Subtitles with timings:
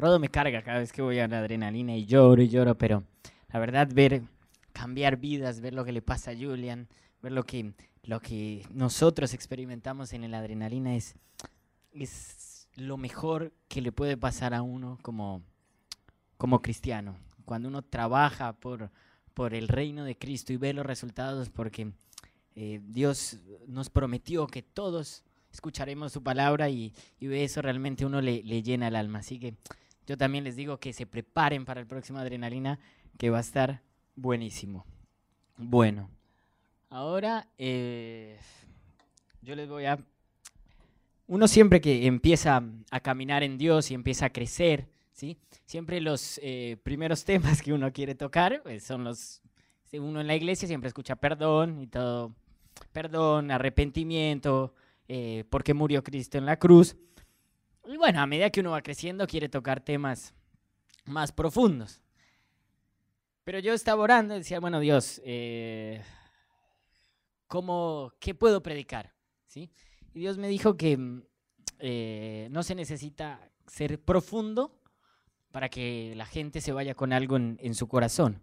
[0.00, 3.04] Rodo me carga cada vez que voy a la adrenalina y lloro y lloro, pero
[3.52, 4.22] la verdad ver
[4.72, 6.88] cambiar vidas, ver lo que le pasa a Julian,
[7.22, 11.14] ver lo que, lo que nosotros experimentamos en la adrenalina es,
[11.92, 15.42] es lo mejor que le puede pasar a uno como,
[16.38, 17.16] como cristiano.
[17.44, 18.90] Cuando uno trabaja por,
[19.34, 21.92] por el reino de Cristo y ve los resultados, porque
[22.54, 28.42] eh, Dios nos prometió que todos escucharemos su palabra y, y eso realmente uno le,
[28.42, 29.18] le, llena el alma.
[29.18, 29.54] Así que
[30.06, 32.78] yo también les digo que se preparen para el próximo Adrenalina,
[33.18, 33.82] que va a estar
[34.16, 34.84] buenísimo.
[35.56, 36.10] Bueno,
[36.88, 38.38] ahora eh,
[39.42, 39.98] yo les voy a...
[41.26, 45.36] Uno siempre que empieza a caminar en Dios y empieza a crecer, ¿sí?
[45.64, 49.42] Siempre los eh, primeros temas que uno quiere tocar pues, son los...
[49.92, 52.32] Uno en la iglesia siempre escucha perdón y todo,
[52.92, 54.72] perdón, arrepentimiento,
[55.08, 56.96] eh, porque murió Cristo en la cruz.
[57.90, 60.32] Y bueno, a medida que uno va creciendo quiere tocar temas
[61.06, 62.00] más profundos.
[63.42, 66.00] Pero yo estaba orando y decía, bueno, Dios, eh,
[67.48, 69.12] ¿cómo, ¿qué puedo predicar?
[69.44, 69.72] ¿Sí?
[70.14, 71.22] Y Dios me dijo que mm,
[71.80, 74.78] eh, no se necesita ser profundo
[75.50, 78.40] para que la gente se vaya con algo en, su corazón.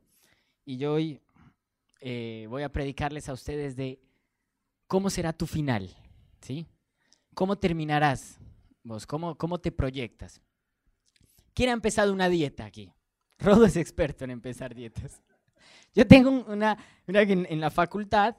[0.66, 1.22] Y yo hoy
[2.02, 4.02] eh, voy a predicarles a ustedes de
[4.88, 5.96] cómo será tu final,
[6.42, 6.68] ¿sí?
[7.34, 8.42] ¿Cómo terminarás
[8.88, 9.06] vos?
[9.06, 10.42] ¿Cómo, cómo te proyectas?
[11.54, 12.92] ¿Quién ha empezado una dieta aquí?
[13.40, 15.22] Rodo es experto en empezar dietas.
[15.94, 18.36] Yo tengo una, mira que en, en la facultad,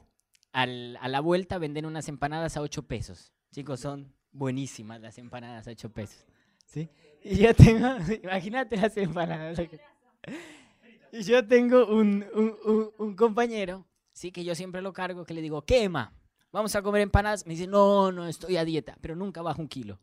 [0.51, 3.31] al, a la vuelta venden unas empanadas a 8 pesos.
[3.51, 6.25] Chicos, son buenísimas las empanadas a 8 pesos.
[6.65, 6.89] ¿sí?
[7.23, 7.87] Y yo tengo,
[8.23, 9.59] imagínate las empanadas.
[11.11, 15.33] Y yo tengo un, un, un, un, compañero, sí, que yo siempre lo cargo, que
[15.33, 16.13] le digo, quema,
[16.51, 17.45] vamos a comer empanadas.
[17.45, 19.99] Me dice, no, no, estoy a dieta, pero nunca bajo un kilo.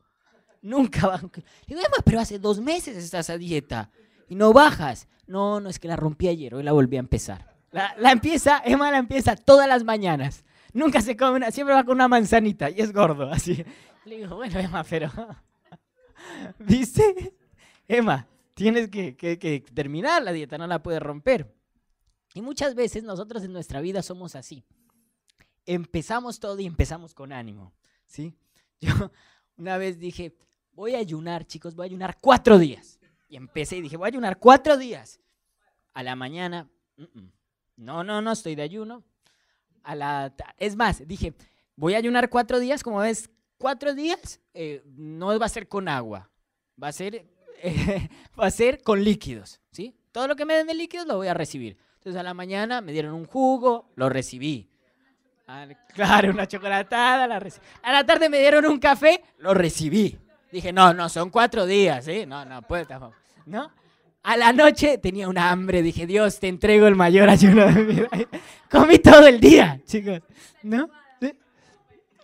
[0.66, 1.30] Nunca bajo.
[1.66, 3.88] Le digo, Emma, pero hace dos meses estás a dieta
[4.28, 5.08] y no bajas.
[5.28, 7.54] No, no, es que la rompí ayer, hoy la volví a empezar.
[7.70, 10.44] La, la, empieza, Emma la empieza todas las mañanas.
[10.72, 13.64] Nunca se come una, siempre va con una manzanita y es gordo, así.
[14.06, 15.08] Le digo, bueno, Emma, pero...
[16.58, 17.36] ¿Viste?
[17.86, 21.54] Emma, tienes que, que, que terminar la dieta, no la puedes romper.
[22.34, 24.64] Y muchas veces nosotros en nuestra vida somos así.
[25.64, 27.72] Empezamos todo y empezamos con ánimo,
[28.06, 28.36] ¿sí?
[28.80, 29.12] Yo
[29.56, 30.36] una vez dije,
[30.76, 33.00] voy a ayunar, chicos, voy a ayunar cuatro días.
[33.28, 35.18] Y empecé y dije, voy a ayunar cuatro días.
[35.94, 36.68] A la mañana,
[37.76, 39.02] no, no, no, estoy de ayuno.
[39.82, 41.34] A la, es más, dije,
[41.74, 45.88] voy a ayunar cuatro días, como ves, cuatro días eh, no va a ser con
[45.88, 46.30] agua,
[46.80, 47.26] va a ser,
[48.38, 49.96] va a ser con líquidos, ¿sí?
[50.12, 51.78] Todo lo que me den de líquidos lo voy a recibir.
[51.94, 54.68] Entonces a la mañana me dieron un jugo, lo recibí.
[55.46, 57.64] A, claro, una chocolatada, la recibí.
[57.82, 60.18] A la tarde me dieron un café, lo recibí.
[60.52, 62.26] Dije, no, no, son cuatro días, ¿eh?
[62.26, 63.14] No, no, puede tampoco.
[63.46, 63.70] ¿No?
[64.22, 67.94] A la noche tenía una hambre, dije, Dios, te entrego el mayor ayuno de mi
[67.94, 68.08] vida.
[68.70, 70.20] Comí todo el día, chicos,
[70.62, 70.88] ¿no?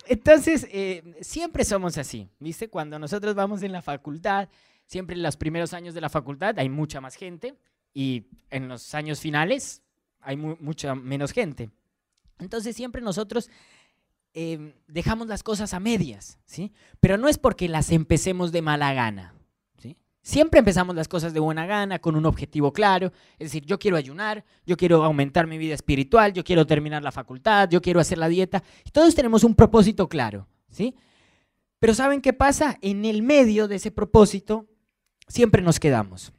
[0.06, 2.68] Entonces, eh, siempre somos así, ¿viste?
[2.68, 4.48] Cuando nosotros vamos en la facultad,
[4.84, 7.54] siempre en los primeros años de la facultad hay mucha más gente
[7.94, 9.80] y en los años finales
[10.20, 11.70] hay mu mucha menos gente.
[12.38, 13.48] Entonces, siempre nosotros
[14.34, 16.72] eh, dejamos las cosas a medias, ¿sí?
[17.00, 19.34] Pero no es porque las empecemos de mala gana,
[19.76, 19.96] ¿sí?
[20.22, 23.96] Siempre empezamos las cosas de buena gana, con un objetivo claro, es decir, yo quiero
[23.96, 28.18] ayunar, yo quiero aumentar mi vida espiritual, yo quiero terminar la facultad, yo quiero hacer
[28.18, 28.62] la dieta,
[28.92, 30.94] todos tenemos un propósito claro, ¿sí?
[31.78, 32.78] Pero ¿saben qué pasa?
[32.80, 34.66] En el medio de ese propósito
[35.26, 36.32] siempre nos quedamos.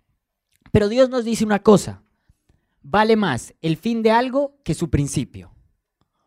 [0.72, 2.02] Pero Dios nos dice una cosa,
[2.82, 5.54] vale más el fin de algo que su principio.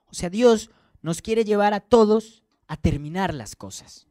[0.04, 0.71] O sea, Dios
[1.06, 4.09] nos quiere llevar a todos a terminar las cosas.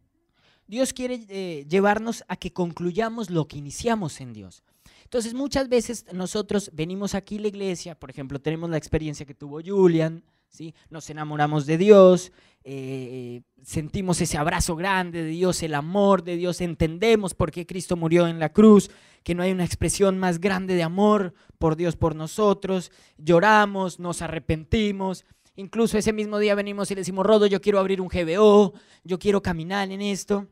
[0.66, 4.64] Dios quiere eh, llevarnos a que concluyamos lo que iniciamos en Dios.
[5.04, 9.34] Entonces muchas veces nosotros venimos aquí a la iglesia, por ejemplo, tenemos la experiencia que
[9.34, 10.74] tuvo Julian, ¿sí?
[10.90, 12.32] nos enamoramos de Dios,
[12.64, 17.98] eh, sentimos ese abrazo grande de Dios, el amor de Dios, entendemos por qué Cristo
[17.98, 18.90] murió en la cruz,
[19.24, 24.22] que no hay una expresión más grande de amor por Dios por nosotros, lloramos, nos
[24.22, 25.26] arrepentimos,
[25.56, 28.74] Incluso ese mismo día venimos y le decimos, Rodo, yo quiero abrir un GBO,
[29.04, 30.48] yo quiero caminar en esto.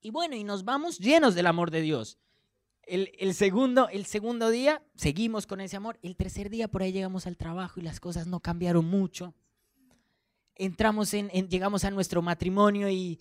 [0.00, 2.18] Y bueno, y nos vamos llenos del amor de Dios.
[2.84, 5.98] El, segundo, el segundo día seguimos con ese amor.
[6.02, 9.34] El tercer día por ahí llegamos al trabajo y las cosas no cambiaron mucho.
[10.56, 13.18] Entramos en, en llegamos a nuestro matrimonio y,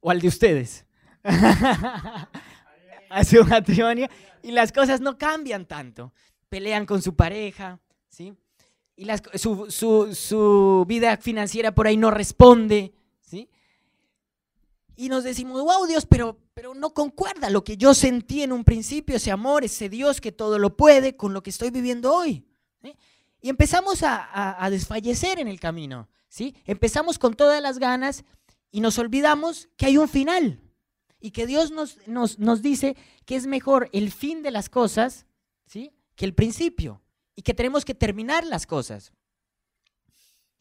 [0.00, 0.86] o al de ustedes.
[3.10, 4.08] a su matrimonio
[4.42, 6.12] y las cosas no cambian tanto.
[6.48, 7.78] Pelean con su pareja,
[8.08, 8.34] ¿sí?
[9.02, 13.48] Y su, vida financiera por ahí no responde, ¿sí?
[14.96, 18.64] y nos decimos, wow Dios, pero, pero no concuerda lo que yo sentí en un
[18.64, 22.44] principio, ese amor, ese Dios que todo lo puede, con lo que estoy viviendo hoy.
[23.44, 26.08] Y empezamos a, desfallecer en el camino.
[26.28, 26.54] ¿sí?
[26.64, 28.24] Empezamos con todas las ganas
[28.70, 30.60] y nos olvidamos que hay un final.
[31.18, 32.96] Y que Dios nos, nos, nos dice
[33.26, 35.26] que es mejor el fin de las cosas
[35.66, 35.92] ¿sí?
[36.14, 37.01] que el principio.
[37.34, 39.12] Y que tenemos que terminar las cosas.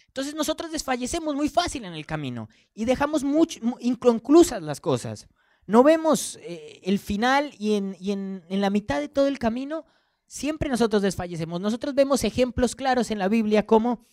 [0.08, 5.28] Entonces nosotros desfallecemos muy fácil en el camino y dejamos mucho, inconclusas las cosas.
[5.68, 9.86] No vemos eh, el final y, en, en, la mitad de todo el camino
[10.28, 11.62] siempre nosotros desfallecemos.
[11.62, 14.06] Nosotros vemos ejemplos claros en la Biblia como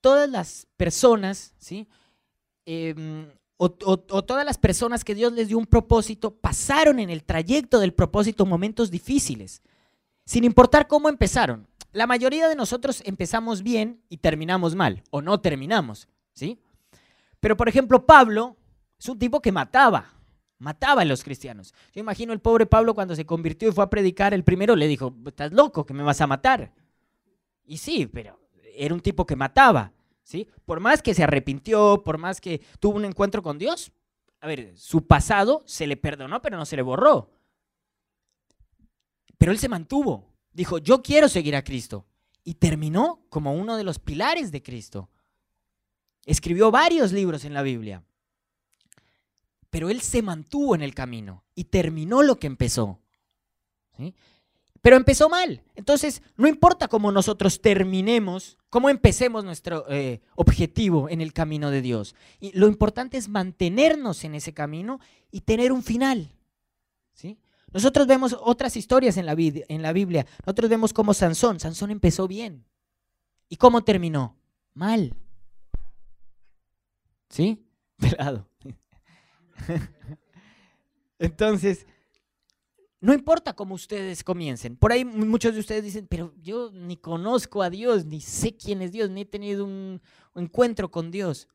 [0.00, 1.88] todas las personas, ¿sí?
[2.66, 7.78] Em, o, todas las personas que Dios les dio un propósito pasaron en el trayecto
[7.78, 9.60] del propósito momentos difíciles,
[10.24, 11.68] sin importar cómo empezaron.
[11.92, 16.60] La mayoría de nosotros empezamos bien y terminamos mal, o no terminamos, ¿sí?
[17.40, 18.56] Pero, por ejemplo, Pablo
[18.98, 20.12] es un tipo que mataba,
[20.58, 21.74] mataba a los cristianos.
[21.92, 24.86] Yo imagino el pobre Pablo cuando se convirtió y fue a predicar, el primero le
[24.86, 26.72] dijo, estás loco, que me vas a matar.
[27.64, 28.38] Y sí, pero
[28.74, 29.92] era un tipo que mataba,
[30.22, 30.46] ¿sí?
[30.64, 33.92] Por más que se arrepintió, por más que tuvo un encuentro con Dios,
[34.40, 37.30] a ver, su pasado se le perdonó, pero no se le borró.
[39.38, 42.06] Pero él se mantuvo, Dijo, yo quiero seguir a Cristo.
[42.44, 45.08] Y terminó como uno de los pilares de Cristo.
[46.24, 48.02] Escribió varios libros en la Biblia.
[49.70, 52.98] Pero él se mantuvo en el camino y terminó lo que empezó.
[54.82, 55.62] Pero empezó mal.
[55.74, 61.82] Entonces, no importa cómo nosotros terminemos, cómo empecemos nuestro eh, objetivo en el camino de
[61.82, 62.14] Dios.
[62.40, 64.98] Y lo importante es mantenernos en ese camino
[65.30, 66.32] y tener un final.
[67.12, 67.38] ¿sí?
[67.72, 70.26] Nosotros vemos otras historias en la, Biblia.
[70.44, 72.64] Nosotros vemos cómo Sansón, Sansón empezó bien.
[73.48, 74.36] ¿Y cómo terminó?
[74.74, 75.14] Mal.
[77.28, 77.64] ¿Sí?
[77.96, 78.48] Pelado.
[81.18, 81.86] Entonces,
[83.00, 84.76] no importa cómo ustedes comiencen.
[84.76, 88.82] Por ahí muchos de ustedes dicen, pero yo ni conozco a Dios, ni sé quién
[88.82, 90.02] es Dios, ni he tenido un,
[90.34, 91.48] encuentro con Dios.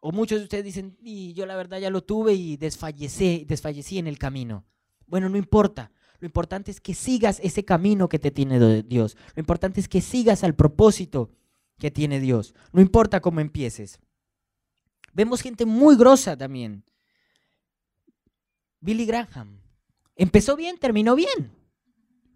[0.00, 3.98] O muchos de ustedes dicen, y yo la verdad ya lo tuve y desfallecí, desfallecí
[3.98, 4.64] en el camino.
[5.06, 5.90] Bueno, no importa.
[6.18, 9.16] Lo importante es que sigas ese camino que te tiene Dios.
[9.34, 11.30] Lo importante es que sigas al propósito
[11.78, 12.54] que tiene Dios.
[12.72, 14.00] No importa cómo empieces.
[15.12, 16.84] Vemos gente muy grosa también.
[18.80, 19.60] Billy Graham.
[20.14, 21.50] Empezó bien, terminó bien.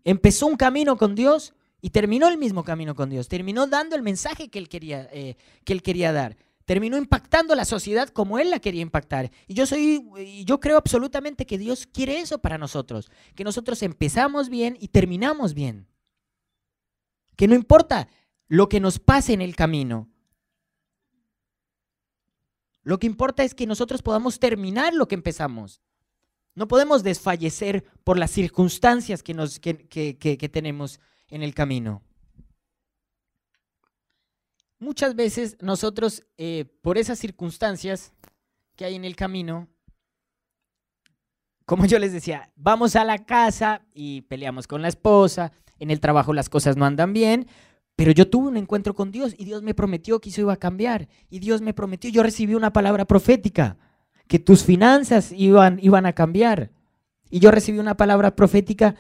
[0.05, 3.29] Empezó un camino con Dios y terminó el mismo camino con Dios.
[3.29, 6.37] Terminó dando el mensaje que él quería, eh, que él quería dar
[6.71, 9.33] terminó impactando la sociedad como él la quería impactar.
[9.49, 14.49] Y yo soy yo creo absolutamente que Dios quiere eso para nosotros, que nosotros empezamos
[14.49, 15.89] bien y terminamos bien.
[17.35, 18.07] Que no importa
[18.47, 20.09] lo que nos pase en el camino.
[22.85, 25.83] Lo que importa es que nosotros podamos terminar lo que empezamos.
[26.55, 31.01] No podemos desfallecer por las circunstancias que, nos, que tenemos
[31.31, 32.05] en el camino.
[34.81, 38.15] Muchas veces nosotros, eh, por esas circunstancias
[38.77, 39.69] que hay en el camino,
[41.67, 46.01] como yo les decía, vamos a la casa y peleamos con la esposa, en el
[46.01, 47.47] trabajo las cosas no andan bien,
[47.95, 50.57] pero yo tuve un encuentro con Dios y Dios me prometió que eso iba a
[50.57, 51.09] cambiar.
[51.29, 53.77] Y Dios me prometió, yo recibí una palabra profética,
[54.29, 56.71] que tus finanzas iban, iban a cambiar.
[57.29, 58.95] Y yo recibí una palabra profética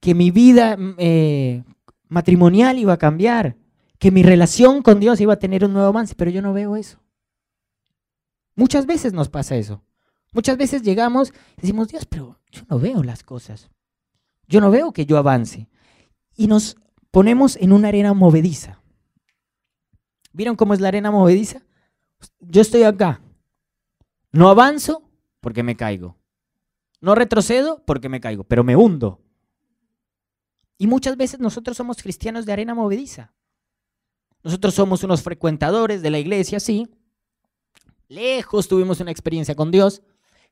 [0.00, 1.62] que mi vida eh,
[2.08, 3.54] matrimonial iba a cambiar
[3.98, 6.76] que mi relación con Dios iba a tener un nuevo avance, pero yo no veo
[6.76, 7.00] eso.
[8.54, 9.82] Muchas veces nos pasa eso.
[10.32, 13.70] Muchas veces llegamos y decimos, Dios, pero yo no veo las cosas.
[14.46, 15.68] Yo no veo que yo avance.
[16.36, 16.76] Y nos
[17.10, 18.80] ponemos en una arena movediza.
[20.32, 21.62] ¿Vieron cómo es la arena movediza?
[22.40, 23.20] Yo estoy acá.
[24.32, 25.02] No avanzo
[25.40, 26.16] porque me caigo.
[27.00, 29.20] No retrocedo porque me caigo, pero me hundo.
[30.76, 33.32] Y muchas veces nosotros somos cristianos de arena movediza.
[34.42, 36.88] Nosotros somos unos frecuentadores de la iglesia, sí.
[38.08, 40.02] Lejos tuvimos una experiencia con Dios.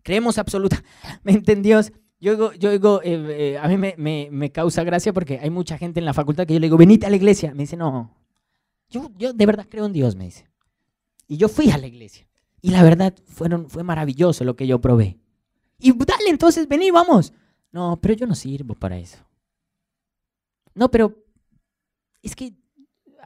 [0.03, 1.93] Creemos absolutamente en Dios.
[2.19, 6.15] Yo digo, eh, eh, a mí me, causa gracia porque hay mucha gente en la
[6.15, 7.53] facultad que yo le digo, venite a la iglesia.
[7.53, 8.15] Me dice, no,
[8.89, 10.49] yo, yo de verdad creo en Dios, me dice.
[11.29, 12.27] Y yo fui a la iglesia.
[12.63, 15.19] Y la verdad, fueron, fue maravilloso lo que yo probé.
[15.79, 17.33] Y dale, entonces, vení, vamos.
[17.71, 19.19] No, pero yo no sirvo para eso.
[20.75, 21.15] No, pero
[22.23, 22.55] es que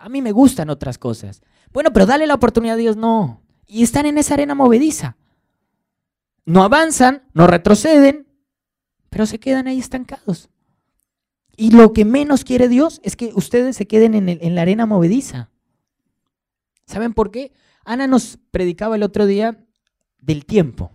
[0.01, 1.43] a mí me gustan otras cosas.
[1.73, 3.43] Bueno, pero dale la oportunidad a Dios, no.
[3.67, 5.17] Y están en esa arena movediza.
[6.47, 8.27] No avanzan, no retroceden,
[9.11, 10.49] pero se quedan ahí estancados.
[11.55, 14.87] Y lo que menos quiere Dios es que ustedes se queden en, en la arena
[14.87, 15.51] movediza.
[16.87, 17.53] ¿Saben por qué?
[17.85, 19.63] Ana nos predicaba el otro día
[20.19, 20.93] del tiempo.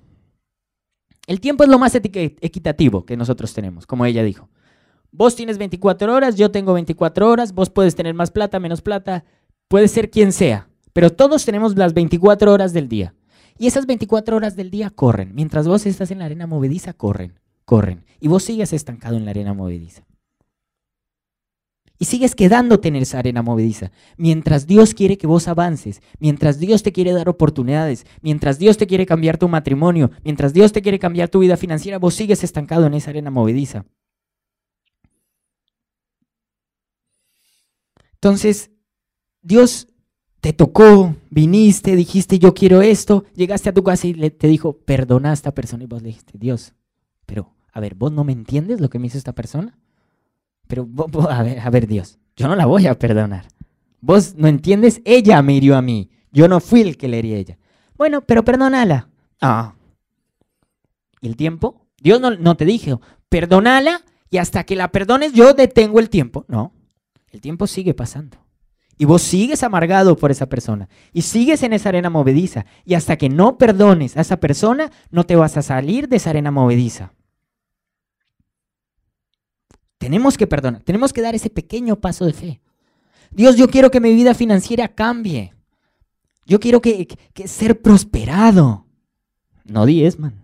[1.28, 4.50] El tiempo es lo más equitativo que nosotros tenemos, como ella dijo.
[5.18, 9.24] Vos tienes 24 horas, yo tengo 24 horas, vos puedes tener más plata, menos plata,
[9.70, 13.16] puede ser quien sea, pero todos tenemos las 24 horas del día.
[13.58, 15.34] Y esas 24 horas del día corren.
[15.34, 18.04] Mientras vos estás en la arena movediza, corren, corren.
[18.20, 20.06] Y vos sigues estancado en la arena movediza.
[21.98, 23.92] Y sigues quedándote en esa arena movediza.
[24.18, 28.86] Mientras Dios quiere que vos avances, mientras Dios te quiere dar oportunidades, mientras Dios te
[28.86, 32.86] quiere cambiar tu matrimonio, mientras Dios te quiere cambiar tu vida financiera, vos sigues estancado
[32.86, 33.86] en esa arena movediza.
[38.16, 38.72] Entonces,
[39.42, 39.88] Dios
[40.42, 44.74] te tocó, viniste, dijiste yo quiero esto, llegaste a tu casa y le, te dijo,
[44.74, 46.74] perdona a esta persona y vos le dijiste, Dios,
[47.26, 49.78] pero a ver, vos no me entiendes lo que me hizo esta persona.
[50.68, 50.88] Pero,
[51.30, 53.48] a ver, a ver, Dios, yo no la voy a perdonar.
[54.02, 56.10] Vos no entiendes, ella me hirió a mí.
[56.32, 57.58] Yo no fui el que le herí a ella.
[57.98, 59.10] Bueno, pero perdónala.
[59.42, 59.76] Ah.
[61.22, 61.88] ¿Y el tiempo?
[62.00, 66.46] Dios no, no te dijo, perdónala y hasta que la perdones yo detengo el tiempo.
[66.48, 66.72] No,
[67.36, 68.38] el tiempo sigue pasando.
[68.98, 70.88] Y vos sigues amargado por esa persona.
[71.12, 72.66] Y sigues en esa arena movediza.
[72.86, 76.30] Y hasta que no perdones a esa persona, no te vas a salir de esa
[76.30, 77.12] arena movediza.
[79.98, 82.62] Tenemos que perdonar, tenemos que dar ese pequeño paso de fe.
[83.32, 85.54] Dios, yo quiero que mi vida financiera cambie.
[86.46, 87.08] Yo quiero que,
[87.46, 88.86] ser prosperado.
[89.66, 89.86] No
[90.18, 90.42] man.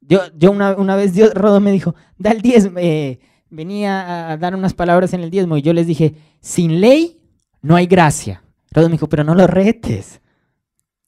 [0.00, 2.40] Yo, yo una, vez Dios, Rodo me dijo, da el.
[2.78, 3.18] Eh,
[3.50, 7.20] venía a dar unas palabras en el diezmo y yo les dije, sin ley
[7.62, 8.42] no hay gracia.
[8.70, 10.20] Rodo me dijo, pero no lo retes.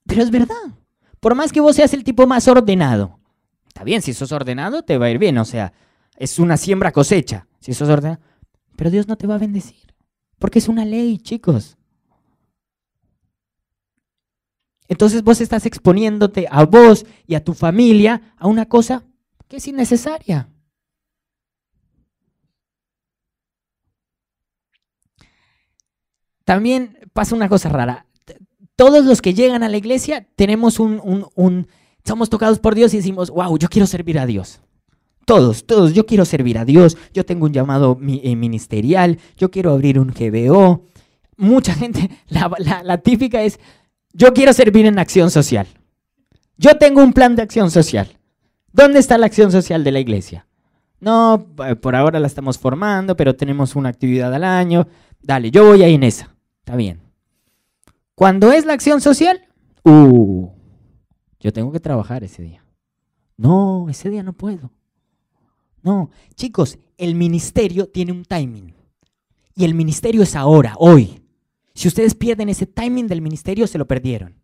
[0.07, 0.55] Pero es verdad.
[1.21, 3.19] Por más que vos seas el tipo más ordenado,
[3.79, 5.39] Está bien, si sos ordenado, te va a ir bien.
[5.39, 5.73] O sea,
[6.17, 7.47] es una siembra cosecha.
[7.61, 8.21] Si sos ordenado.
[8.75, 9.95] Pero Dios no te va a bendecir.
[10.41, 11.77] Porque es una ley, chicos.
[14.89, 19.05] Entonces vos estás exponiéndote a vos y a tu familia a una cosa
[19.47, 20.49] que es innecesaria.
[26.49, 28.07] También pasa una cosa rara.
[28.75, 30.99] Todos los que llegan a la iglesia tenemos un,
[31.35, 31.67] un
[32.07, 34.63] somos tocados por Dios y decimos, wow, yo quiero servir a Dios.
[35.27, 39.73] Todos, todos, yo quiero servir a Dios, yo tengo un llamado eh, ministerial, yo quiero
[39.73, 40.87] abrir un GBO.
[41.37, 43.61] Mucha gente, la, típica es,
[44.15, 45.67] yo quiero servir en acción social.
[46.57, 48.17] Yo tengo un plan de acción social.
[48.73, 50.47] ¿Dónde está la acción social de la iglesia?
[50.99, 54.89] No, eh, por ahora la estamos formando, pero tenemos una actividad al año.
[55.21, 56.38] Dale, yo voy ahí en esa.
[56.69, 57.01] Está bien.
[58.15, 59.41] ¿Cuándo es la acción social?
[59.85, 60.51] Uh,
[61.41, 62.63] yo tengo que trabajar ese día.
[63.39, 64.71] No, ese día no puedo.
[65.83, 68.75] No, chicos, el ministerio tiene un timing.
[69.55, 71.23] Y el ministerio es ahora, hoy.
[71.73, 74.35] Si ustedes pierden ese timing del ministerio, se lo perdieron.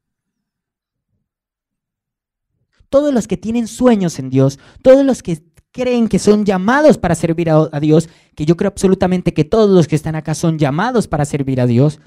[2.88, 7.16] Todos los que tienen sueños en Dios, todos los que creen que son llamados para
[7.16, 10.58] servir a, a, Dios, que yo creo absolutamente que todos los que están acá son
[10.58, 12.00] llamados para servir a Dios,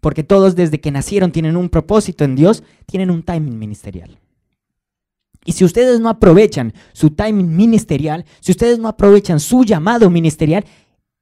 [0.00, 4.18] porque todos desde que nacieron tienen un propósito en Dios, tienen un timing ministerial.
[5.44, 10.64] Y si ustedes no aprovechan su timing ministerial, si ustedes no aprovechan su llamado ministerial,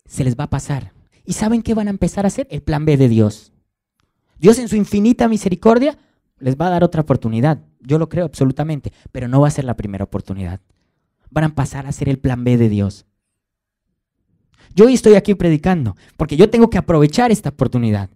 [0.06, 0.92] se les va a pasar.
[1.24, 2.48] ¿Y saben qué van a empezar a hacer?
[2.50, 3.52] El plan B de Dios.
[4.38, 5.98] Dios en su infinita misericordia
[6.38, 7.60] les va a dar otra oportunidad.
[7.80, 10.60] Yo lo creo absolutamente, pero no va a ser la primera oportunidad.
[11.30, 13.06] Van a pasar a ser el plan B de Dios.
[14.74, 18.10] Yo hoy estoy aquí predicando porque yo tengo que aprovechar esta oportunidad.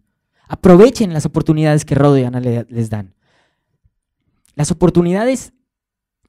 [0.52, 3.14] Aprovechen las oportunidades que Ana les dan.
[4.54, 5.54] Las oportunidades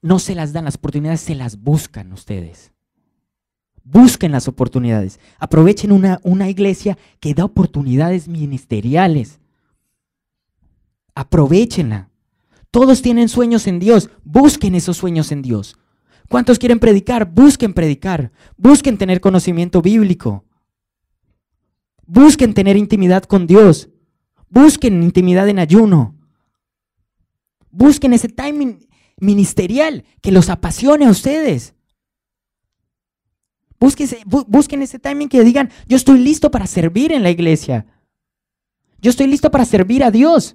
[0.00, 2.72] no se las dan, las oportunidades se las buscan ustedes.
[3.82, 5.20] Busquen las oportunidades.
[5.38, 9.40] Aprovechen una, una iglesia que da oportunidades ministeriales.
[11.14, 12.08] Aprovechenla.
[12.70, 14.08] Todos tienen sueños en Dios.
[14.24, 15.76] Busquen esos sueños en Dios.
[16.30, 17.30] ¿Cuántos quieren predicar?
[17.30, 18.32] Busquen predicar.
[18.56, 20.46] Busquen tener conocimiento bíblico.
[22.06, 23.90] Busquen tener intimidad con Dios.
[24.54, 26.14] Busquen intimidad en ayuno.
[27.72, 31.74] Busquen ese timing ministerial que los apasione a ustedes.
[33.80, 37.86] busquen ese timing que digan, yo estoy listo para servir en la iglesia.
[39.00, 40.54] Yo estoy listo para servir a Dios.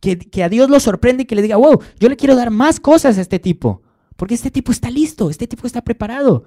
[0.00, 2.50] Que, que, a Dios lo sorprende y que le diga, wow, yo le quiero dar
[2.50, 3.82] más cosas a este tipo.
[4.16, 6.46] Porque este tipo está listo, este tipo está preparado.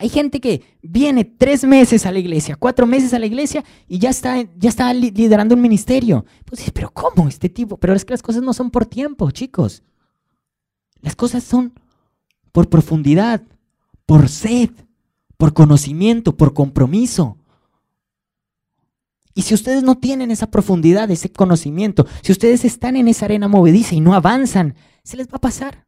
[0.00, 3.98] Hay gente que viene tres meses a la iglesia, cuatro meses a la iglesia y
[3.98, 6.24] ya está, ya está liderando un ministerio.
[6.44, 7.76] Pues pero ¿cómo este tipo?
[7.78, 9.82] Pero es que las cosas no son por tiempo, chicos.
[11.00, 11.72] Las cosas son
[12.52, 13.42] por profundidad,
[14.06, 14.70] por sed,
[15.36, 17.36] por conocimiento, por compromiso.
[19.34, 23.48] Y si ustedes no tienen esa profundidad, ese conocimiento, si ustedes están en esa arena
[23.48, 25.86] movediza y no avanzan, se les va a pasar.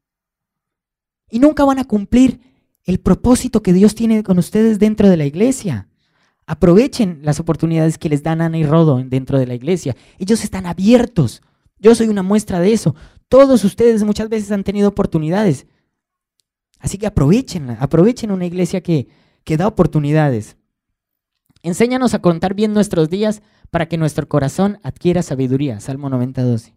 [1.31, 2.50] Y nunca van a cumplir
[2.85, 5.89] el propósito que Dios tiene con ustedes dentro de la iglesia.
[6.47, 9.97] Aprovechen las oportunidades que les dan Ana y Rodo dentro de la iglesia.
[10.19, 11.43] Ellos están abiertos.
[11.79, 12.95] Yo soy una muestra de eso.
[13.29, 15.67] Todos ustedes muchas veces han tenido oportunidades.
[16.79, 19.09] Así que aprovechenla, aprovechen una iglesia que,
[19.45, 20.57] que da oportunidades.
[21.63, 25.79] Enséñanos a contar bien nuestros días para que nuestro corazón adquiera sabiduría.
[25.81, 26.75] Salmo 90, 12.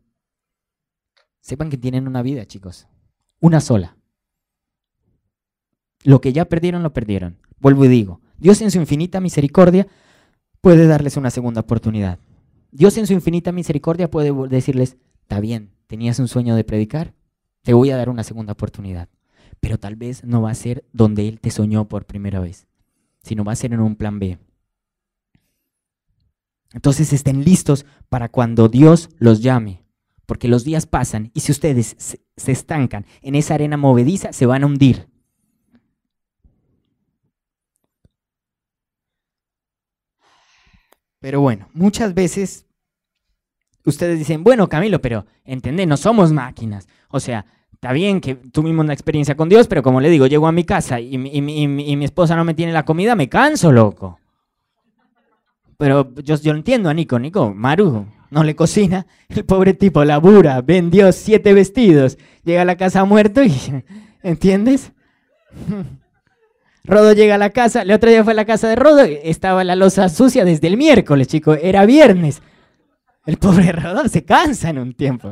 [1.39, 2.88] Sepan que tienen una vida, chicos.
[3.39, 3.98] Una sola.
[6.03, 7.38] Lo que ya perdieron, lo perdieron.
[7.60, 9.88] Vuelvo y digo, Dios en su infinita misericordia
[10.62, 12.19] puede darles una segunda oportunidad.
[12.72, 17.13] Dios en su infinita misericordia puede decirles, está bien, tenías un sueño de predicar,
[17.62, 19.10] te voy a dar una segunda oportunidad.
[19.60, 22.67] Pero tal vez no va a ser donde Él te soñó por primera vez,
[23.22, 24.39] sino va a ser en un plan B.
[26.74, 29.86] Entonces estén listos para cuando Dios los llame,
[30.25, 34.63] porque los días pasan y si ustedes se estancan en esa arena movediza, se van
[34.63, 35.12] a hundir.
[41.24, 42.65] Pero bueno, muchas veces
[43.86, 46.89] ustedes dicen, bueno, Camilo, pero entendé, no somos máquinas.
[47.08, 50.48] O sea, está bien que tuvimos una experiencia con Dios, pero como le digo, llego
[50.48, 54.20] a mi casa y, mi esposa no me tiene la comida, me canso, loco.
[55.77, 60.60] Pero yo, yo entiendo a Nico, Nico, Maru, no le cocina, el pobre tipo labura,
[60.60, 63.53] vendió siete vestidos, llega a la casa muerto y,
[64.24, 64.92] ¿entiendes?
[66.85, 69.63] Rodo llega a la casa, el otro día fue a la casa de Rodo, estaba
[69.63, 72.41] la losa sucia desde el miércoles, chico, era viernes.
[73.25, 75.31] El pobre Rodo se cansa en un tiempo.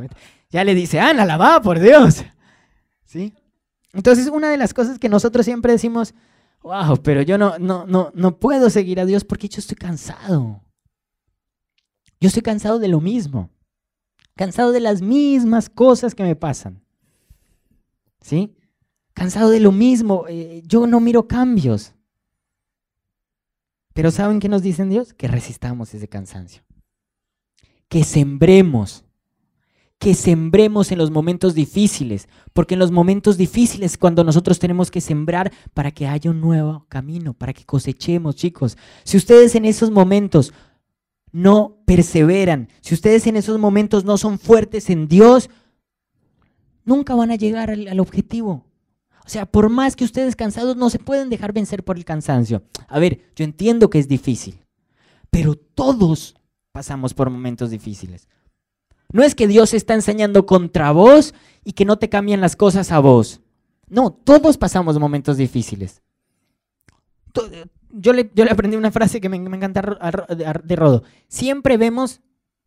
[0.50, 2.24] Ya le dice, Ana, la va, por Dios.
[3.04, 3.34] ¿Sí?
[3.92, 6.14] Entonces, una de las cosas que nosotros siempre decimos,
[6.62, 10.62] wow, pero yo no, no, no, no puedo seguir a Dios porque yo estoy cansado.
[12.18, 13.50] Yo estoy cansado de lo mismo.
[14.36, 16.82] Cansado de las mismas cosas que me pasan.
[18.22, 18.54] ¿Sí?
[19.14, 21.94] Cansado de lo mismo, eh, yo no miro cambios.
[23.94, 25.12] Pero ¿saben qué nos dicen Dios?
[25.12, 26.62] Que resistamos ese cansancio.
[27.88, 29.04] Que sembremos.
[29.98, 32.28] Que sembremos en los momentos difíciles.
[32.52, 36.86] Porque en los momentos difíciles cuando nosotros tenemos que sembrar para que haya un nuevo
[36.88, 38.78] camino, para que cosechemos, chicos.
[39.04, 40.52] Si ustedes en esos momentos
[41.30, 45.50] no perseveran, si ustedes en esos momentos no son fuertes en Dios,
[46.84, 48.71] nunca van a llegar al objetivo.
[49.24, 52.62] O sea, por más que ustedes cansados no se pueden dejar vencer por el cansancio.
[52.88, 54.64] A ver, yo entiendo que es difícil,
[55.30, 56.34] pero todos
[56.72, 58.28] pasamos por momentos difíciles.
[59.12, 62.90] No es que Dios está enseñando contra vos y que no te cambian las cosas
[62.90, 63.40] a vos.
[63.88, 66.02] No, todos pasamos momentos difíciles.
[67.90, 69.82] Yo le, aprendí una frase que me, me encanta
[70.32, 71.04] de Rodo.
[71.28, 72.20] Siempre vemos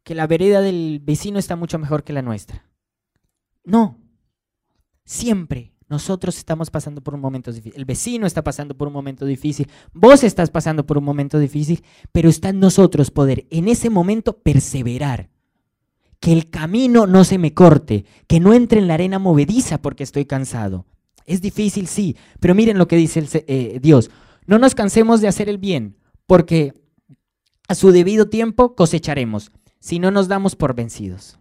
[0.03, 2.69] que la vereda del vecino está mucho mejor que la nuestra.
[3.63, 3.97] No,
[5.03, 7.79] siempre nosotros estamos pasando por un momento difícil.
[7.79, 9.69] El vecino está pasando por un momento difícil.
[9.93, 11.83] Vos estás pasando por un momento difícil.
[12.11, 15.29] Pero está en nosotros poder en ese momento perseverar.
[16.19, 18.05] Que el camino no se me corte.
[18.27, 20.85] Que no entre en la arena movediza porque estoy cansado.
[21.25, 22.17] Es difícil, sí.
[22.39, 24.09] Pero miren lo que dice el, eh, Dios.
[24.47, 25.97] No nos cansemos de hacer el bien.
[26.25, 26.73] Porque
[27.67, 29.51] a su debido tiempo cosecharemos.
[29.79, 31.37] Si no nos damos por vencidos.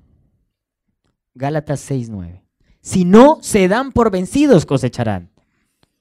[1.35, 2.44] Gálatas 6.9.
[2.85, 5.31] Si no se dan por vencidos, cosecharán.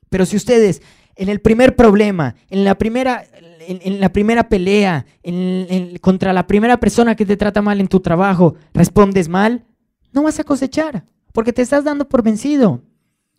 [0.10, 0.82] Pero si ustedes
[1.16, 3.24] en el primer problema, en la primera,
[3.62, 5.06] en, la primera pelea,
[6.02, 9.64] contra la primera persona que te trata mal en tu trabajo, respondes mal,
[10.12, 12.84] no vas a cosechar, porque te estás dando por vencido.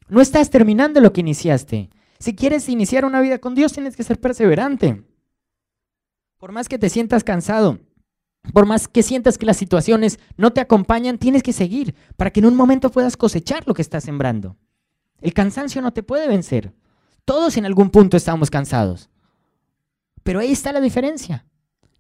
[0.09, 1.91] No estás terminando lo que iniciaste.
[2.19, 5.05] Si quieres iniciar una vida con Dios, tienes que ser perseverante.
[6.39, 7.79] Por más que te sientas cansado,
[8.53, 12.41] por más que sientas que las situaciones no te acompañan, tienes que seguir para que
[12.41, 14.57] en un momento puedas cosechar lo que estás sembrando.
[15.21, 16.73] El cansancio no te puede vencer.
[17.25, 19.09] Todos en algún punto estamos cansados.
[20.23, 21.47] Pero ahí está la diferencia,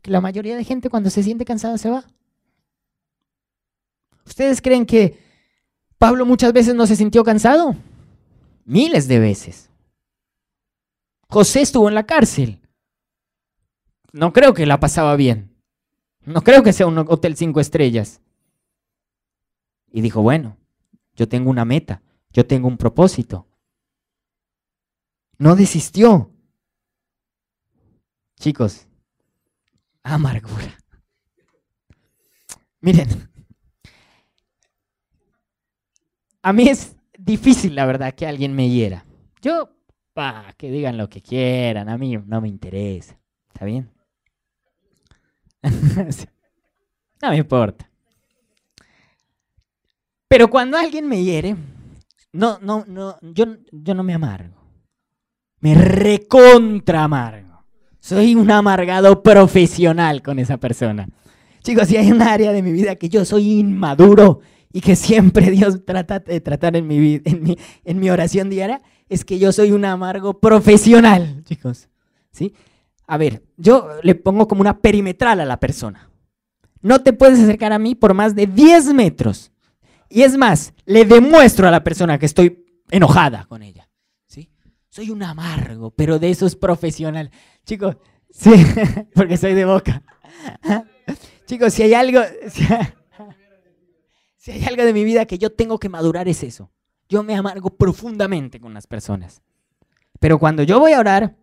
[0.02, 2.04] que la mayoría de gente cuando se siente cansada se va.
[4.26, 5.18] ¿Ustedes creen que
[5.98, 7.74] Pablo muchas veces no se sintió cansado?
[8.64, 9.70] Miles de veces.
[11.28, 12.60] José estuvo en la cárcel.
[14.12, 15.53] No creo que la pasaba bien.
[16.26, 18.20] No creo que sea un hotel cinco estrellas.
[19.90, 20.56] Y dijo, bueno,
[21.14, 23.46] yo tengo una meta, yo tengo un propósito.
[25.38, 26.30] No desistió.
[28.36, 28.86] Chicos,
[30.02, 30.76] amargura.
[32.80, 33.08] Miren,
[36.42, 39.06] a mí es difícil, la verdad, que alguien me hiera.
[39.40, 39.70] Yo,
[40.12, 43.18] pa, que digan lo que quieran, a mí no me interesa.
[43.48, 43.93] ¿Está bien?
[47.22, 47.88] no me importa.
[50.28, 51.56] Pero cuando alguien me hiere,
[52.32, 54.56] no, no, no, yo, yo no me amargo.
[55.60, 57.64] Me recontra amargo.
[58.00, 61.08] Soy un amargado profesional con esa persona.
[61.62, 64.40] Chicos, si hay un área de mi vida que yo soy inmaduro
[64.72, 69.24] y que siempre Dios trata de tratar en mi, en en mi oración diaria, es
[69.24, 71.88] que yo soy un amargo profesional, chicos.
[72.30, 72.52] ¿Sí?
[73.06, 76.10] A ver, yo le pongo como una perimetral a la persona.
[76.80, 79.52] No te puedes acercar a mí por más de 10 metros.
[80.08, 83.88] Y es más, le demuestro a la persona que estoy enojada con ella.
[84.26, 84.50] ¿sí?
[84.90, 87.30] Soy un amargo, pero de eso es profesional.
[87.64, 87.96] Chicos,
[88.30, 88.52] sí,
[89.14, 90.02] porque soy de boca.
[91.46, 92.20] Chicos, si hay algo,
[94.36, 96.70] si hay algo de mi vida que yo tengo que madurar es eso.
[97.08, 99.42] Yo me amargo profundamente con las personas.
[100.20, 101.36] Pero cuando yo voy a orar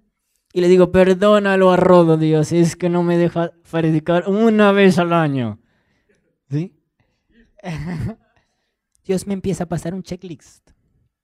[0.53, 4.99] y le digo, perdónalo a Rodo, Dios, es que no me deja predicar una vez
[4.99, 5.59] al año.
[6.49, 6.75] ¿Sí?
[9.05, 10.71] Dios me empieza a pasar un checklist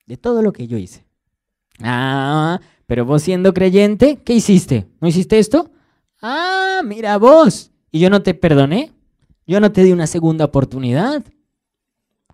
[0.06, 1.06] de todo lo que yo hice.
[1.82, 4.88] Ah, pero vos siendo creyente, ¿qué hiciste?
[5.02, 5.72] ¿No hiciste esto?
[6.22, 7.72] Ah, mira vos.
[7.92, 8.94] ¿Y yo no te perdoné?
[9.46, 11.24] ¿Yo no te di una segunda oportunidad?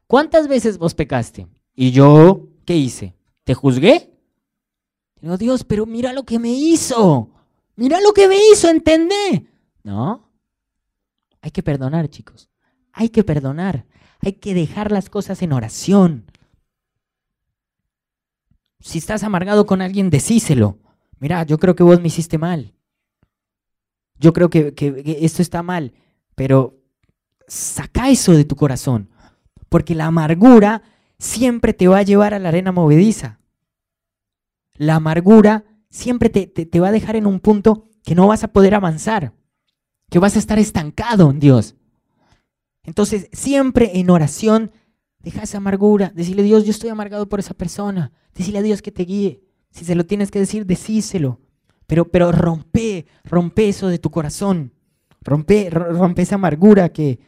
[0.07, 1.47] ¿Cuántas veces vos pecaste?
[1.75, 3.15] ¿Y yo qué hice?
[3.43, 4.12] ¿Te juzgué?
[5.23, 7.29] Digo, Dios, pero mira lo que me hizo.
[7.77, 9.47] Mira lo que me hizo, ¿entendé?
[9.81, 10.29] No.
[11.39, 12.49] Hay que perdonar, chicos.
[12.91, 13.85] Hay que perdonar.
[14.19, 16.29] Hay que dejar las cosas en oración.
[18.81, 20.79] Si estás amargado con alguien, decíselo.
[21.19, 22.73] Mira, yo creo que vos me hiciste mal.
[24.19, 25.93] Yo creo que, que esto está mal.
[26.35, 26.81] Pero
[27.47, 29.09] saca eso de tu corazón.
[29.69, 30.83] Porque la amargura
[31.17, 33.39] siempre te va a llevar a la arena movediza.
[34.75, 38.43] La amargura siempre te, te, te, va a dejar en un punto que no vas
[38.43, 39.33] a poder avanzar,
[40.09, 41.75] que vas a estar estancado en Dios.
[42.83, 44.71] Entonces, siempre en oración,
[45.19, 46.11] deja esa amargura.
[46.13, 48.11] Decirle, Dios, yo estoy amargado por esa persona.
[48.33, 49.43] Decirle a Dios que te guíe.
[49.71, 51.39] Si se lo tienes que decir, decíselo.
[51.87, 54.73] Pero, pero rompe, rompe eso de tu corazón.
[55.21, 57.19] Rompe, rompe esa amargura que,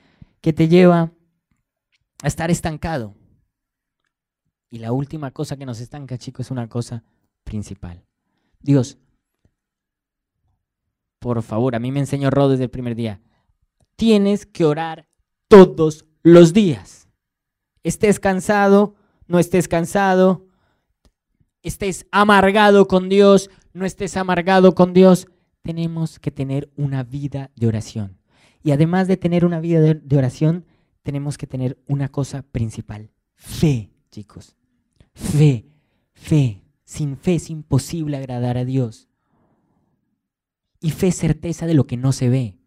[0.41, 1.13] que te lleva
[2.21, 3.15] a estar estancado.
[4.69, 7.03] Y la última cosa que nos estanca, chicos, es una cosa
[7.45, 8.03] principal.
[8.60, 8.97] Dios,
[11.19, 13.21] por favor, a mí me enseñó Rod desde el primer día.
[13.95, 15.08] Tienes que orar
[15.47, 17.08] todos los días.
[17.84, 18.95] Estés cansado,
[19.27, 20.47] no estés cansado,
[21.63, 25.27] estés amargado con Dios, no estés amargado con Dios.
[25.62, 28.19] Tenemos que tener una vida de oración.
[28.63, 30.65] Y además de tener una vida de, oración,
[31.03, 34.55] tenemos que tener una cosa principal, fe, chicos.
[35.13, 35.65] Fe,
[36.13, 36.64] fe.
[36.86, 39.10] Sin fe es imposible agradar a Dios.
[40.80, 42.58] Y fe certeza de lo que no se ve.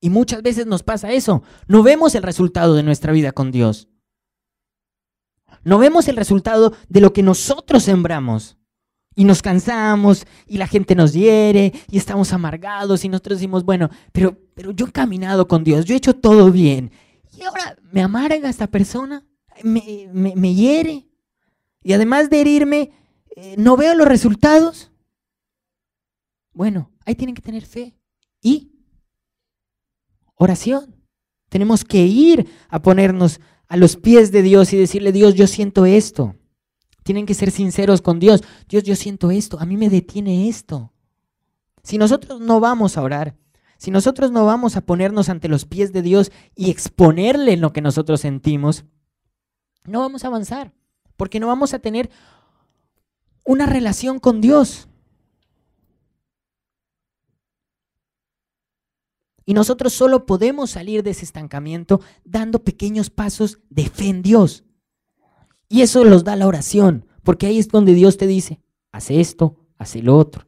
[0.00, 1.42] Y muchas veces nos pasa eso.
[1.66, 3.88] No vemos el resultado de nuestra vida con Dios.
[5.64, 8.58] No vemos el resultado de lo que nosotros sembramos.
[9.16, 13.88] Y nos cansamos y la gente nos hiere y estamos amargados y nosotros decimos, bueno,
[14.12, 16.90] pero, pero yo he caminado con Dios, yo he hecho todo bien.
[17.36, 19.24] Y ahora me amarga esta persona,
[19.62, 21.08] me, me, hiere.
[21.84, 22.90] Y además de herirme,
[23.36, 24.90] eh, no veo los resultados.
[26.52, 27.94] Bueno, ahí tienen que tener fe.
[28.40, 28.72] Y
[30.34, 30.96] oración.
[31.50, 35.86] Tenemos que ir a ponernos a los pies de Dios y decirle, Dios, yo siento
[35.86, 36.34] esto.
[37.04, 38.42] Tienen que ser sinceros con Dios.
[38.66, 39.60] Dios, yo siento esto.
[39.60, 40.92] A mí me detiene esto.
[41.82, 43.36] Si nosotros no vamos a orar,
[43.76, 47.82] si nosotros no vamos a ponernos ante los pies de Dios y exponerle lo que
[47.82, 48.86] nosotros sentimos,
[49.84, 50.72] no vamos a avanzar.
[51.16, 52.10] Porque no vamos a tener
[53.44, 54.88] una relación con Dios.
[59.46, 64.64] Y nosotros solo podemos salir de ese estancamiento dando pequeños pasos de fe en Dios.
[65.68, 68.60] Y eso los da la oración, porque ahí es donde Dios te dice,
[68.92, 70.46] hace esto, hace lo otro.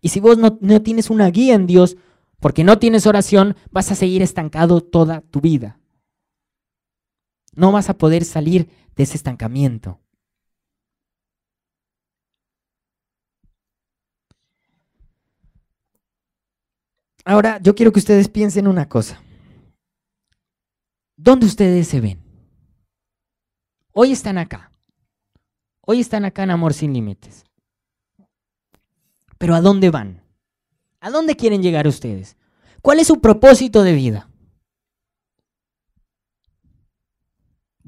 [0.00, 1.96] Y si vos no, no tienes una guía en Dios,
[2.38, 5.80] porque no tienes oración, vas a seguir estancado toda tu vida.
[7.58, 9.98] No vas a poder salir de ese estancamiento.
[17.24, 19.20] Ahora, yo quiero que ustedes piensen una cosa.
[21.16, 22.22] ¿Dónde ustedes se ven?
[23.92, 24.70] Hoy están acá.
[25.80, 27.44] Hoy están acá en Amor sin Límites.
[29.36, 30.22] Pero ¿a dónde van?
[31.00, 32.36] ¿A dónde quieren llegar ustedes?
[32.82, 34.30] ¿Cuál es su propósito de vida?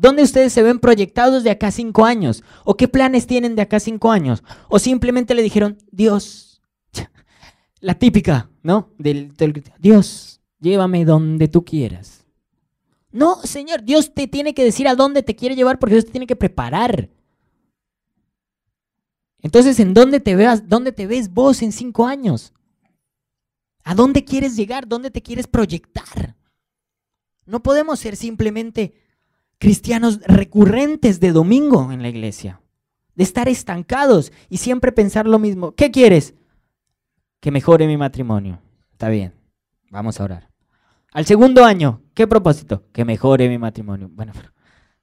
[0.00, 2.42] ¿Dónde ustedes se ven proyectados de acá cinco años?
[2.64, 4.42] ¿O qué planes tienen de acá cinco años?
[4.70, 6.62] ¿O simplemente le dijeron, Dios,
[7.80, 8.94] la típica, ¿no?
[8.96, 9.34] Del,
[9.78, 12.24] Dios, llévame donde tú quieras.
[13.12, 16.12] No, Señor, Dios te tiene que decir a dónde te quiere llevar porque Dios te
[16.12, 17.10] tiene que preparar.
[19.42, 22.54] Entonces, ¿en dónde te, veas, dónde te ves vos en cinco años?
[23.84, 24.88] ¿A dónde quieres llegar?
[24.88, 26.36] ¿Dónde te quieres proyectar?
[27.44, 28.94] No podemos ser simplemente
[29.60, 32.62] cristianos recurrentes de domingo en la iglesia,
[33.14, 35.72] de estar estancados y siempre pensar lo mismo.
[35.72, 36.34] ¿Qué quieres?
[37.40, 38.60] Que mejore mi matrimonio.
[38.90, 39.34] Está bien,
[39.90, 40.48] vamos a orar.
[41.12, 42.84] Al segundo año, ¿qué propósito?
[42.92, 44.08] Que mejore mi matrimonio.
[44.10, 44.32] Bueno,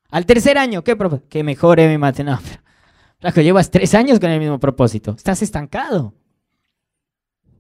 [0.09, 1.29] al tercer año, ¿qué propósito?
[1.29, 2.43] Que mejore mi matrimonio.
[3.21, 5.11] No, que llevas tres años con el mismo propósito.
[5.11, 6.15] Estás estancado.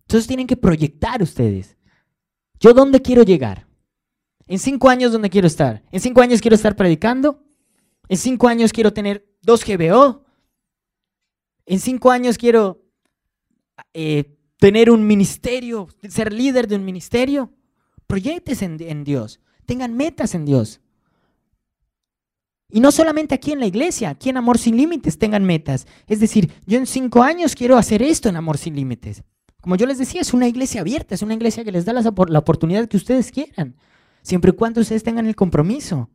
[0.01, 1.77] Entonces tienen que proyectar ustedes.
[2.59, 3.66] ¿Yo dónde quiero llegar?
[4.47, 5.83] En cinco años, ¿dónde quiero estar?
[5.91, 7.43] En cinco años quiero estar predicando.
[8.07, 10.23] En cinco años quiero tener dos GBO.
[11.65, 12.81] En cinco años quiero
[13.93, 17.53] eh, tener un ministerio, ser líder de un ministerio.
[18.07, 19.41] Proyectes en, Dios.
[19.65, 20.79] Tengan metas en Dios.
[22.69, 25.87] Y no solamente aquí en la iglesia, aquí en Amor Sin Límites tengan metas.
[26.07, 29.23] Es decir, yo en cinco años quiero hacer esto en Amor Sin Límites.
[29.59, 32.39] Como yo les decía, es una iglesia abierta, es una iglesia que les da la
[32.39, 33.75] oportunidad que ustedes quieran,
[34.27, 36.09] siempre y cuando ustedes tengan el compromiso.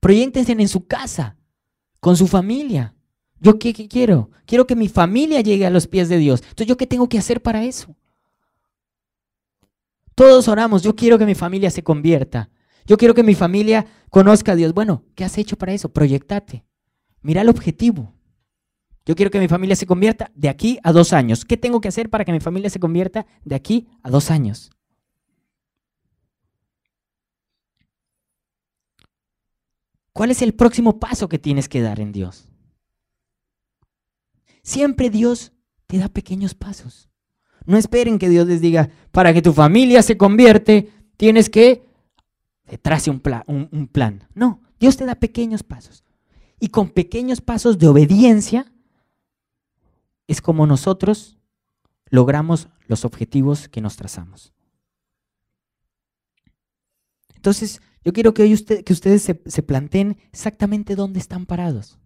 [0.00, 1.36] Proyectense en su casa,
[2.00, 2.94] con su familia.
[3.38, 4.30] ¿Yo qué, qué, quiero?
[4.46, 6.40] Quiero que mi familia llegue a los pies de Dios.
[6.40, 7.94] Entonces, ¿yo qué tengo que hacer para eso?
[10.14, 12.48] Todos oramos, yo quiero que mi familia se convierta.
[12.86, 14.72] Yo quiero que mi familia conozca a Dios.
[14.72, 15.92] Bueno, ¿qué has hecho para eso?
[15.92, 16.64] Proyectate.
[17.20, 18.14] Mira el objetivo.
[19.04, 21.44] Yo quiero que mi familia se convierta de aquí a dos años.
[21.44, 24.70] ¿Qué tengo que hacer para que mi familia se convierta de aquí a dos años?
[30.12, 32.48] ¿Cuál es el próximo paso que tienes que dar en Dios?
[34.62, 35.52] Siempre Dios
[35.86, 37.08] te da pequeños pasos.
[37.66, 41.84] No esperen que Dios les diga, para que tu familia se convierte, tienes que
[42.82, 44.28] trace un, un plan.
[44.34, 46.04] No, Dios te da pequeños pasos.
[46.58, 48.72] Y con pequeños pasos de obediencia,
[50.26, 51.38] es como nosotros
[52.10, 54.52] logramos los objetivos que nos trazamos.
[57.34, 61.98] Entonces, yo quiero que hoy que ustedes se, se planteen exactamente dónde están parados.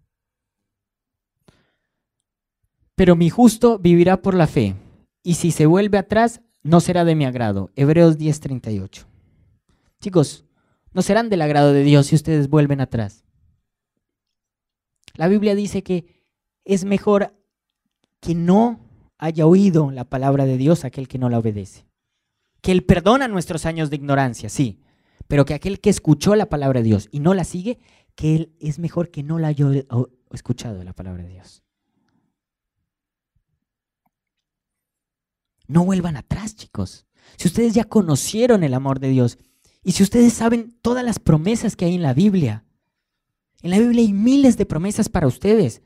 [2.95, 4.75] Pero mi justo vivirá por la fe,
[5.23, 7.71] y si se vuelve atrás, no será de mi agrado.
[7.75, 9.05] Hebreos 10:38.
[9.99, 10.45] Chicos,
[10.93, 13.25] no serán del agrado de Dios si ustedes vuelven atrás.
[15.15, 16.23] La Biblia dice que
[16.63, 17.33] es mejor
[18.19, 18.79] que no
[19.17, 21.85] haya oído la palabra de Dios aquel que no la obedece.
[22.61, 24.79] Que Él perdona nuestros años de ignorancia, sí,
[25.27, 27.79] pero que aquel que escuchó la palabra de Dios y no la sigue,
[28.15, 29.67] que Él es mejor que no la haya
[30.31, 31.63] escuchado la palabra de Dios.
[35.67, 37.05] No vuelvan atrás, chicos.
[37.37, 39.39] Si ustedes ya conocieron el amor de Dios
[39.83, 42.65] y si ustedes saben todas las promesas que hay en la Biblia,
[43.61, 45.81] en la Biblia hay miles de promesas para ustedes.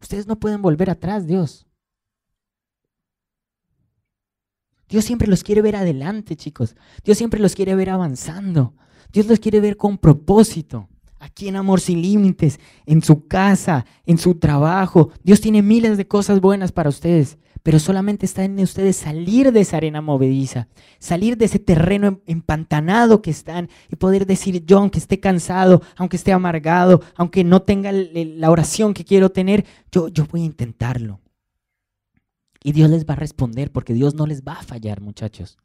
[0.00, 1.66] Ustedes no pueden volver atrás, Dios.
[4.90, 6.76] Dios siempre los quiere ver adelante, chicos.
[7.04, 8.74] Dios siempre los quiere ver avanzando.
[9.12, 10.88] Dios los quiere ver con propósito.
[11.18, 15.10] Aquí en Amor Sin Límites, en su casa, en su trabajo.
[15.22, 19.60] Dios tiene miles de cosas buenas para ustedes pero solamente está en ustedes salir de
[19.60, 24.78] esa arena movediza, salir de ese terreno em, empantanado que están y poder decir, yo
[24.78, 30.08] aunque esté cansado, aunque esté amargado, aunque no tenga la oración que quiero tener, yo,
[30.08, 31.20] yo voy a intentarlo.
[32.62, 35.58] Y Dios les va a responder porque Dios no les va a fallar, muchachos.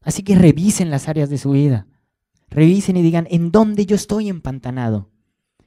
[0.00, 1.86] Así que revisen las áreas de su vida.
[2.48, 5.10] Revisen y digan, ¿en dónde yo estoy empantanado?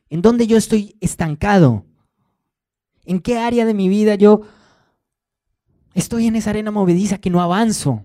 [0.10, 1.86] ¿En dónde yo estoy estancado?
[3.06, 4.42] ¿En qué área de mi vida yo
[5.94, 8.04] estoy en esa arena movediza que no avanzo?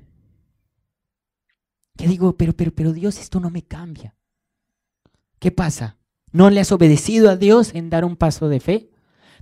[1.96, 4.14] Que digo, pero, pero, pero Dios, esto no me cambia.
[5.38, 5.96] ¿Qué pasa?
[6.32, 8.90] ¿No le has obedecido a Dios en dar un paso de fe?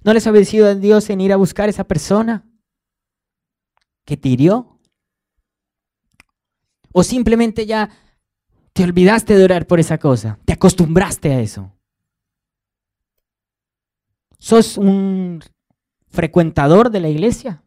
[0.04, 2.46] ¿No le has obedecido a Dios en ir a buscar a esa persona
[4.04, 4.78] que te hirió?
[6.92, 7.90] ¿O simplemente ya
[8.74, 10.38] te olvidaste de orar por esa cosa?
[10.44, 11.72] ¿Te acostumbraste a eso?
[14.38, 15.42] ¿Sos un
[16.08, 17.64] frecuentador de la iglesia?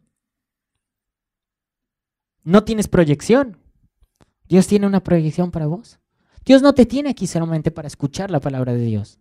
[2.44, 3.58] ¿No tienes proyección?
[4.46, 5.98] Dios tiene una proyección para vos.
[6.44, 9.18] Dios no te tiene aquí solamente para escuchar la palabra de Dios.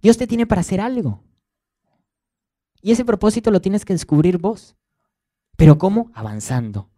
[0.00, 1.27] Dios te tiene para hacer algo.
[2.82, 4.76] Y ese propósito lo tienes que descubrir vos.
[5.56, 6.10] ¿Pero cómo?
[6.14, 6.88] Avanzando.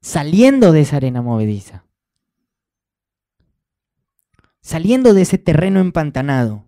[0.00, 1.84] Saliendo de esa arena movediza.
[4.60, 6.64] Saliendo de ese terreno empantanado.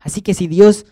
[0.00, 0.86] Así que si Dios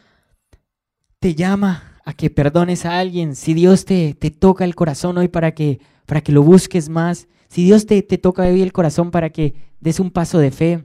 [1.18, 5.28] te llama a que perdones a alguien, si Dios te, te toca el corazón hoy
[5.28, 9.10] para que, para que lo busques más, si Dios te, te toca hoy el corazón
[9.10, 10.84] para que des un paso de fe,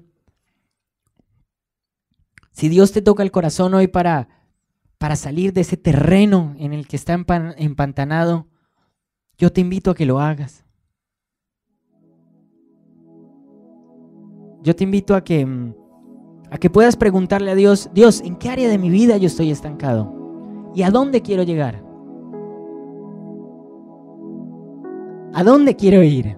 [2.51, 4.29] si Dios te toca el corazón hoy para,
[4.97, 8.47] para salir de ese terreno en el que está empantanado,
[9.37, 10.63] yo te invito a que lo hagas.
[14.63, 15.75] Yo te invito a que, mm,
[16.49, 19.51] a que puedas preguntarle a Dios, Dios, ¿en qué área de mi vida yo estoy
[19.51, 20.71] estancado?
[20.73, 21.83] ¿Y a dónde quiero llegar?
[25.33, 26.37] ¿A dónde quiero ir?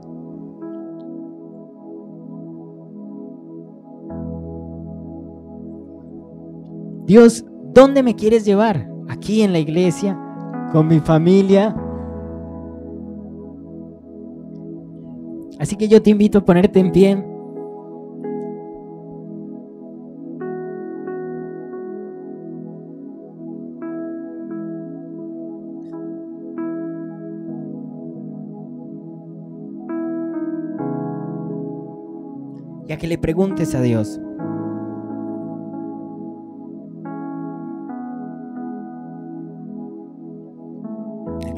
[7.06, 8.90] Dios, ¿dónde me quieres llevar?
[9.08, 10.20] ¿Aquí en la iglesia?
[10.72, 11.76] ¿Con mi familia?
[15.60, 17.24] Así que yo te invito a ponerte en pie.
[32.88, 34.22] Y a que le preguntes a Dios.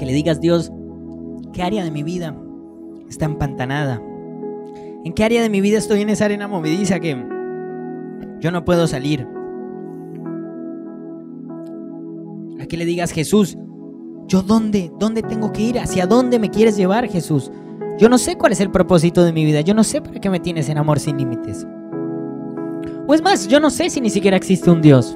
[0.09, 0.71] Le digas, Dios,
[1.53, 2.35] ¿qué área de mi vida
[3.07, 4.01] está empantanada?
[5.05, 7.15] ¿En qué área de mi vida estoy en esa arena movediza que
[8.39, 9.27] yo no puedo salir?
[12.59, 13.55] A que le digas, Jesús,
[14.27, 14.91] ¿yo dónde?
[14.97, 15.79] ¿Dónde tengo que ir?
[15.79, 17.51] ¿Hacia dónde me quieres llevar, Jesús?
[17.99, 19.61] Yo no sé cuál es el propósito de mi vida.
[19.61, 21.67] Yo no sé para qué me tienes en amor sin límites.
[23.05, 25.15] O es más, yo no sé si ni siquiera existe un Dios.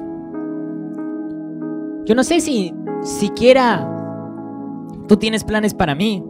[2.04, 3.90] Yo no sé si siquiera
[5.08, 6.24] Tú tienes planes para mí.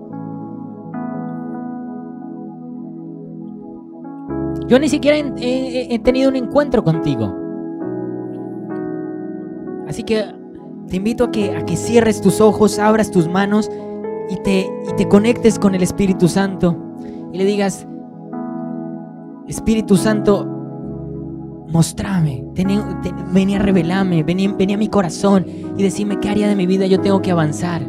[4.67, 7.35] Yo ni siquiera he, tenido un encuentro contigo.
[9.87, 10.25] Así que
[10.89, 13.71] te invito a que, a que cierres tus ojos, abras tus manos
[14.31, 16.77] y te, te conectes con el Espíritu Santo.
[17.33, 17.87] Y le digas,
[19.47, 20.47] Espíritu Santo,
[21.69, 25.45] mostrame, ven a revelarme, ven, a mi corazón
[25.77, 27.85] y decime qué área de mi vida yo tengo que avanzar.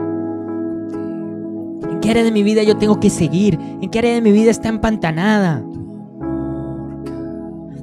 [2.05, 3.59] ¿En qué área de mi vida yo tengo que seguir?
[3.81, 5.65] ¿En qué área de mi vida está empantanada?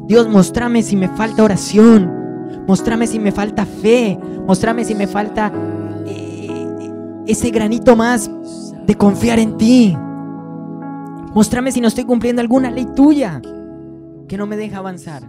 [0.06, 2.08] Dios, mostrame si me falta oración.
[2.68, 4.16] Mostrame si me falta fe.
[4.46, 5.52] Mostrame si me falta
[6.06, 6.88] eh,
[7.26, 8.30] ese granito más
[8.87, 9.96] de confiar en ti.
[11.35, 13.42] Mostrame si no estoy cumpliendo alguna ley tuya
[14.28, 15.24] que no me deja avanzar.